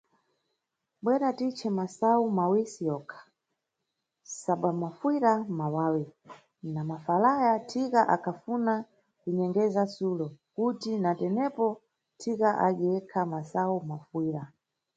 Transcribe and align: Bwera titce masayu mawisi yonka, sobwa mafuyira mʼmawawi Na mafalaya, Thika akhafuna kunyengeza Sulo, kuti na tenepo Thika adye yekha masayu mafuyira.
Bwera 1.03 1.29
titce 1.37 1.67
masayu 1.77 2.25
mawisi 2.37 2.81
yonka, 2.89 3.19
sobwa 4.39 4.69
mafuyira 4.81 5.31
mʼmawawi 5.41 6.05
Na 6.73 6.81
mafalaya, 6.89 7.51
Thika 7.69 8.01
akhafuna 8.15 8.73
kunyengeza 9.19 9.81
Sulo, 9.95 10.27
kuti 10.55 10.91
na 11.03 11.11
tenepo 11.19 11.67
Thika 12.19 12.49
adye 12.67 12.87
yekha 12.93 13.21
masayu 13.31 13.75
mafuyira. 13.89 14.43